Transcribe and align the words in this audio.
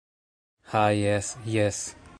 Ha 0.71 0.83
jes... 1.01 1.29
jes... 1.53 1.83